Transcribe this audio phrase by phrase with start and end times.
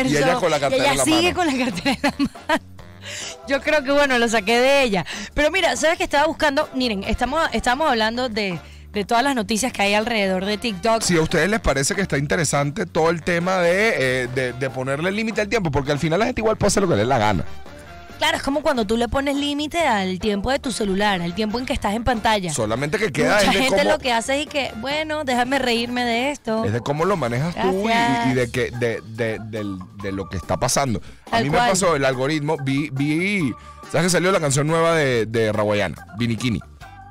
[0.00, 1.34] Y ella con la cartera y ella en la sigue mano.
[1.34, 2.14] con la cartera en la
[2.46, 2.62] mano.
[3.48, 5.04] Yo creo que bueno, lo saqué de ella.
[5.34, 6.68] Pero mira, ¿sabes que estaba buscando?
[6.74, 8.60] Miren, estamos, estamos hablando de,
[8.92, 11.02] de todas las noticias que hay alrededor de TikTok.
[11.02, 14.70] Si a ustedes les parece que está interesante todo el tema de, eh, de, de
[14.70, 17.00] ponerle límite al tiempo, porque al final la gente igual puede hacer lo que le
[17.00, 17.44] dé la gana.
[18.18, 21.58] Claro, es como cuando tú le pones límite al tiempo de tu celular, al tiempo
[21.58, 22.52] en que estás en pantalla.
[22.52, 25.58] Solamente que queda Mucha es de, gente cómo, lo que hace es que, bueno, déjame
[25.60, 26.64] reírme de esto.
[26.64, 31.00] es de cómo lo manejas tú y- de, que, de, de- lo que está pasando.
[31.30, 33.52] A mí me pasó el algoritmo, vi, vi,
[33.92, 35.96] ¿sabes que salió la canción nueva de, de Rawayana?
[36.18, 36.60] Bikini.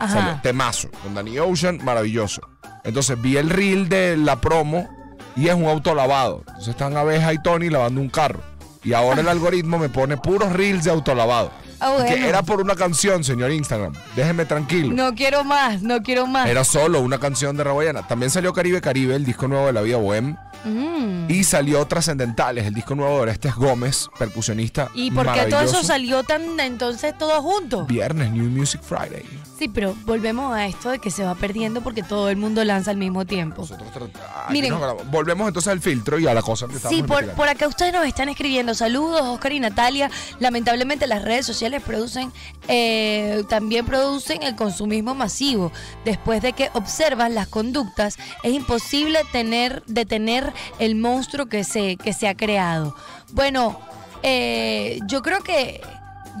[0.00, 0.08] Ajá.
[0.12, 2.40] Salió, temazo, con Danny Ocean, maravilloso.
[2.82, 4.88] Entonces vi el reel de la promo
[5.36, 6.44] y es un auto lavado.
[6.46, 8.40] Entonces están Abeja y Tony lavando un carro.
[8.84, 11.50] Y ahora el algoritmo me pone puros reels de autolavado.
[11.80, 13.92] Ah, Que era por una canción, señor Instagram.
[14.14, 14.92] Déjeme tranquilo.
[14.94, 16.48] No quiero más, no quiero más.
[16.48, 18.06] Era solo una canción de Rawayana.
[18.06, 20.36] También salió Caribe Caribe, el disco nuevo de la vida bohem.
[20.64, 21.30] Mm.
[21.30, 24.88] Y salió Trascendentales, el disco nuevo de Orestes Gómez, percusionista.
[24.94, 27.84] ¿Y por qué todo eso salió tan entonces todo junto?
[27.84, 29.24] Viernes, New Music Friday.
[29.64, 32.90] Sí, pero volvemos a esto de que se va perdiendo porque todo el mundo lanza
[32.90, 33.62] al mismo tiempo.
[33.62, 34.76] Nosotros aquí Miren.
[34.78, 35.10] grabamos.
[35.10, 38.28] Volvemos entonces al filtro y a la cosa que Sí, por, acá ustedes nos están
[38.28, 38.74] escribiendo.
[38.74, 40.10] Saludos, Oscar y Natalia.
[40.38, 42.30] Lamentablemente las redes sociales producen,
[42.68, 45.72] eh, también producen el consumismo masivo.
[46.04, 52.12] Después de que observas las conductas, es imposible tener, detener el monstruo que se, que
[52.12, 52.94] se ha creado.
[53.32, 53.80] Bueno,
[54.22, 55.80] eh, yo creo que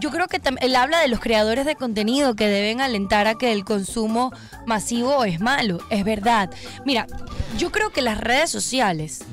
[0.00, 3.52] yo creo que él habla de los creadores de contenido que deben alentar a que
[3.52, 4.32] el consumo
[4.66, 6.50] masivo es malo, es verdad.
[6.84, 7.06] Mira,
[7.58, 9.24] yo creo que las redes sociales,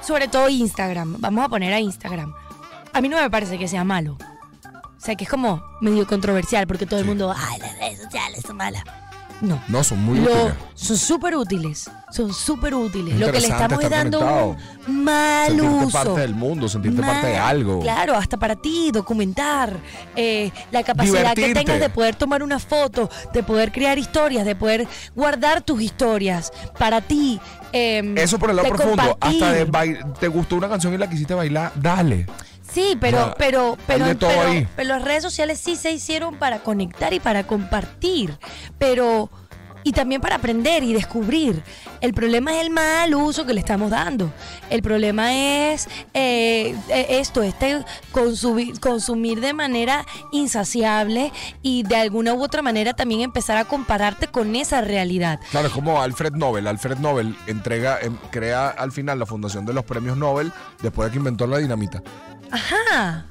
[0.00, 2.32] sobre todo Instagram, vamos a poner a Instagram,
[2.92, 4.16] a mí no me parece que sea malo.
[4.96, 8.42] O sea, que es como medio controversial porque todo el mundo, ay, las redes sociales
[8.44, 8.82] son malas.
[9.40, 9.62] No.
[9.68, 10.54] No, son muy Lo- útiles.
[10.74, 11.90] son súper útiles.
[12.10, 13.14] Son súper útiles.
[13.14, 14.56] Es Lo que le estamos estar dando conectado.
[14.88, 15.90] un mal Sentirte uso.
[16.04, 17.80] parte del mundo, sentirte Mal- parte de algo.
[17.80, 19.76] Claro, hasta para ti, documentar.
[20.14, 24.56] eh, la capacidad que tengas de poder tomar una foto, de poder crear historias, de
[24.56, 27.38] poder guardar tus historias para ti.
[27.72, 29.02] eh, Eso por el lado profundo.
[29.18, 29.42] compartir.
[29.44, 32.24] Hasta de te gustó una canción y la quisiste bailar, dale.
[32.70, 34.28] Sí, pero, Ah, pero, pero, pero,
[34.76, 38.38] pero las redes sociales sí se hicieron para conectar y para compartir,
[38.78, 39.30] pero
[39.82, 41.62] y también para aprender y descubrir.
[42.00, 44.32] El problema es el mal uso que le estamos dando.
[44.68, 52.34] El problema es eh, eh, esto, este consumir, consumir de manera insaciable y de alguna
[52.34, 55.38] u otra manera también empezar a compararte con esa realidad.
[55.52, 56.66] Claro, es como Alfred Nobel.
[56.66, 60.52] Alfred Nobel entrega, em, crea al final la fundación de los premios Nobel
[60.82, 62.02] después de que inventó la dinamita.
[62.50, 63.24] Ajá.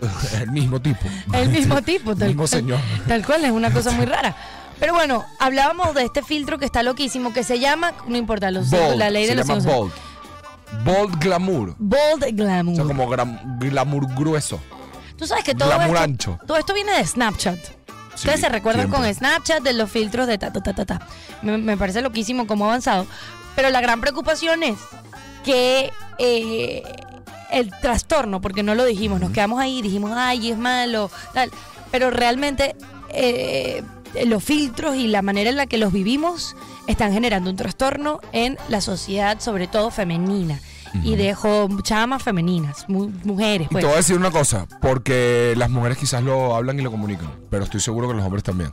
[0.40, 1.00] el mismo tipo.
[1.32, 2.80] El mismo tipo, El tal mismo señor.
[3.08, 4.34] Tal cual, es una cosa muy rara.
[4.80, 8.68] Pero bueno, hablábamos de este filtro que está loquísimo, que se llama, no importa, los,
[8.70, 8.96] Bold.
[8.96, 9.92] la ley de se los llama Bold.
[10.84, 11.76] Bold Glamour.
[11.78, 12.74] Bold O Glamour.
[12.76, 14.58] sea, como gram- glamour grueso.
[15.16, 16.38] Tú sabes que todo glamour esto, ancho.
[16.46, 17.58] todo esto viene de Snapchat.
[18.14, 19.06] Ustedes se recuerdan siempre.
[19.08, 21.06] con Snapchat de los filtros de ta, ta, ta, ta, ta.
[21.42, 23.06] Me, me parece loquísimo cómo ha avanzado.
[23.54, 24.78] Pero la gran preocupación es
[25.44, 26.82] que eh,
[27.52, 31.50] el trastorno, porque no lo dijimos, nos quedamos ahí, dijimos, ay, es malo, tal.
[31.90, 32.74] Pero realmente
[33.10, 33.82] eh,
[34.26, 38.56] los filtros y la manera en la que los vivimos están generando un trastorno en
[38.68, 40.60] la sociedad, sobre todo femenina.
[41.04, 43.66] Y dejo chamas femeninas, mu- mujeres.
[43.70, 43.80] Y Pues.
[43.82, 47.30] te voy a decir una cosa, porque las mujeres quizás lo hablan y lo comunican,
[47.48, 48.70] pero estoy seguro que los hombres también.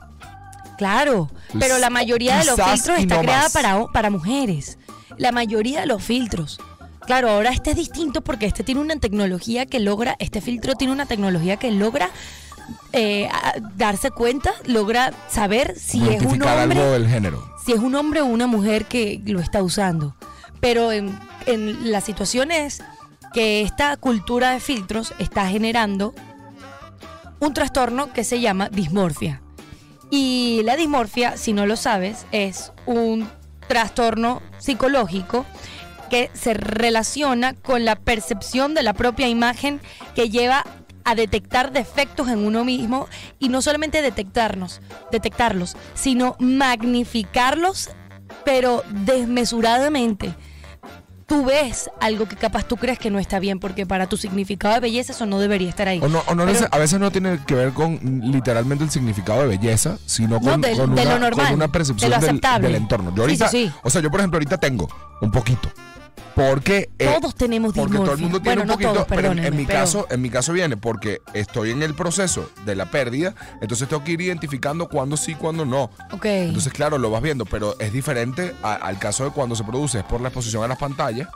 [0.76, 4.78] Claro, pero la mayoría de los filtros está creada para, para mujeres.
[5.16, 6.60] La mayoría de los filtros.
[7.10, 10.92] Claro, ahora este es distinto porque este tiene una tecnología que logra, este filtro tiene
[10.92, 12.08] una tecnología que logra
[12.92, 13.28] eh,
[13.74, 17.52] darse cuenta, logra saber si es un algo hombre, del género.
[17.66, 20.14] si es un hombre o una mujer que lo está usando.
[20.60, 22.80] Pero en, en la situación es
[23.34, 26.14] que esta cultura de filtros está generando
[27.40, 29.42] un trastorno que se llama dismorfia.
[30.12, 33.28] Y la dismorfia, si no lo sabes, es un
[33.66, 35.44] trastorno psicológico
[36.10, 39.80] que se relaciona con la percepción de la propia imagen
[40.14, 40.64] que lleva
[41.04, 43.08] a detectar defectos en uno mismo
[43.38, 47.90] y no solamente detectarnos, detectarlos, sino magnificarlos,
[48.44, 50.34] pero desmesuradamente.
[51.26, 54.74] Tú ves algo que capaz tú crees que no está bien porque para tu significado
[54.74, 56.00] de belleza eso no debería estar ahí.
[56.02, 58.90] O no, o no Pero- neces- a veces no tiene que ver con literalmente el
[58.90, 62.10] significado de belleza, sino No, con, con de una, lo normal, con una de percepción
[62.10, 63.14] lo del, entorno.
[63.14, 63.72] Yo Sí, sí, ahorita, sí.
[63.84, 64.88] o sea, yo por ejemplo ahorita tengo
[65.20, 65.70] un poquito.
[66.48, 69.32] Porque eh, Todos tenemos porque todo el mundo tiene Bueno, un no poquito, todos, pero
[69.32, 72.90] en- mi pero- caso, en mi caso viene porque estoy en el proceso de la
[72.90, 75.90] pérdida, entonces tengo que ir identificando cuándo sí, cuándo no.
[76.12, 76.24] Ok.
[76.26, 79.98] Entonces, claro, lo vas viendo, pero es diferente a- al caso de cuando se produce
[79.98, 81.28] es por la exposición a las pantallas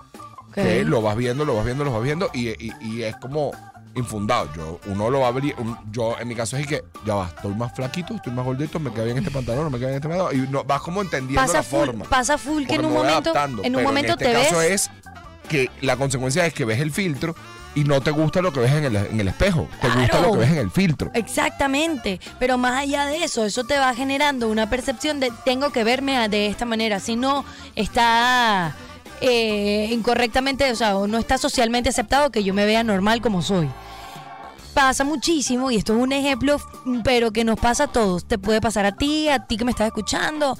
[0.54, 3.50] que lo vas viendo, lo vas viendo, lo vas viendo y, y- y es como
[3.94, 4.48] infundado.
[4.56, 7.28] Yo, uno lo va a abrir, un- yo en mi caso es que ya va,
[7.28, 9.96] estoy más flaquito, estoy más gordito, me queda bien este pantalón, no me queda bien
[10.02, 12.04] este pantalón y no, vas como entendiendo Pasa la full, forma.
[12.06, 14.32] pasa full que Porque en un me voy momento, adaptando, en un momento este te
[14.32, 14.70] caso ves.
[14.70, 14.90] es
[15.48, 17.34] que la consecuencia es que ves el filtro
[17.76, 20.26] y no te gusta lo que ves en el, en el espejo, te gusta Claro.
[20.28, 21.10] lo que ves en el filtro.
[21.14, 25.82] Exactamente, pero más allá de eso, eso te va generando una percepción de tengo que
[25.84, 27.44] verme a- de esta manera, si no
[27.74, 28.74] está
[29.26, 33.40] eh, incorrectamente, o sea, o no está socialmente aceptado que yo me vea normal como
[33.42, 33.68] soy.
[34.74, 36.60] Pasa muchísimo y esto es un ejemplo,
[37.04, 38.24] pero que nos pasa a todos.
[38.26, 40.58] Te puede pasar a ti, a ti que me estás escuchando,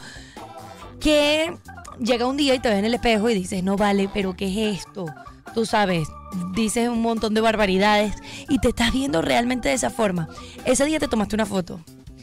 [1.01, 1.57] que
[1.99, 4.47] llega un día y te ves en el espejo y dices, no vale, pero ¿qué
[4.71, 5.07] es esto?
[5.55, 6.09] Tú sabes,
[6.55, 8.15] dices un montón de barbaridades
[8.49, 10.29] y te estás viendo realmente de esa forma.
[10.65, 11.81] Ese día te tomaste una foto,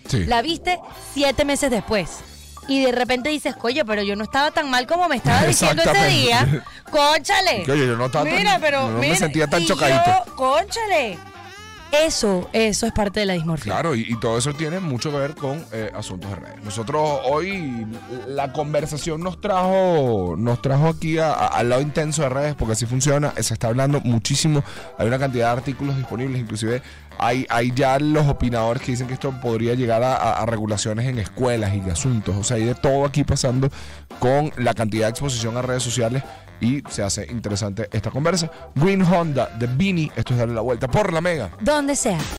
[0.07, 0.25] Sí.
[0.25, 0.79] la viste
[1.13, 2.09] siete meses después.
[2.71, 5.83] Y de repente dices, coño, pero yo no estaba tan mal como me estaba diciendo
[5.83, 6.63] ese día.
[6.89, 7.63] ¡Cónchale!
[7.69, 8.89] Oye, yo no estaba tan- Mira, pero.
[8.89, 10.01] no me sentía tan y chocadito.
[10.27, 11.17] yo, ¡Cónchale!
[11.91, 13.73] Eso, eso es parte de la dismorfia.
[13.73, 16.63] Claro, y, y todo eso tiene mucho que ver con eh, asuntos de redes.
[16.63, 17.85] Nosotros hoy
[18.27, 22.73] la conversación nos trajo, nos trajo aquí a- a- al lado intenso de redes, porque
[22.73, 23.33] así funciona.
[23.41, 24.63] Se está hablando muchísimo.
[24.97, 26.81] Hay una cantidad de artículos disponibles, inclusive
[27.17, 31.19] hay, hay ya los opinadores que dicen que esto podría llegar a, a- regulaciones en
[31.19, 32.35] escuelas y de asuntos.
[32.35, 33.69] O sea, hay de todo aquí pasando
[34.19, 36.23] con la cantidad de exposición a redes sociales.
[36.59, 38.51] Y se hace interesante esta conversa.
[38.75, 40.11] Green Honda de Beanie.
[40.15, 41.49] Esto es darle la vuelta por la mega.
[41.59, 42.19] Donde sea.